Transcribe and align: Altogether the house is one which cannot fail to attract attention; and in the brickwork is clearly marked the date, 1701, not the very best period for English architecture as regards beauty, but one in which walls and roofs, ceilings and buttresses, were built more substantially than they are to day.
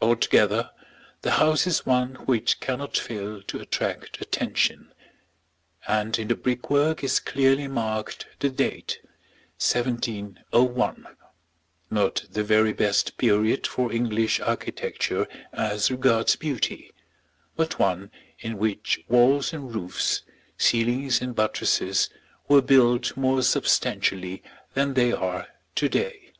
Altogether 0.00 0.70
the 1.20 1.32
house 1.32 1.66
is 1.66 1.84
one 1.84 2.14
which 2.24 2.58
cannot 2.58 2.96
fail 2.96 3.42
to 3.42 3.60
attract 3.60 4.18
attention; 4.18 4.94
and 5.86 6.18
in 6.18 6.28
the 6.28 6.34
brickwork 6.34 7.04
is 7.04 7.20
clearly 7.20 7.68
marked 7.68 8.24
the 8.40 8.48
date, 8.48 8.98
1701, 9.60 11.06
not 11.90 12.24
the 12.30 12.42
very 12.42 12.72
best 12.72 13.18
period 13.18 13.66
for 13.66 13.92
English 13.92 14.40
architecture 14.40 15.28
as 15.52 15.90
regards 15.90 16.34
beauty, 16.34 16.90
but 17.54 17.78
one 17.78 18.10
in 18.38 18.56
which 18.56 18.98
walls 19.06 19.52
and 19.52 19.74
roofs, 19.74 20.22
ceilings 20.56 21.20
and 21.20 21.34
buttresses, 21.34 22.08
were 22.48 22.62
built 22.62 23.14
more 23.18 23.42
substantially 23.42 24.42
than 24.72 24.94
they 24.94 25.12
are 25.12 25.46
to 25.74 25.90
day. 25.90 26.32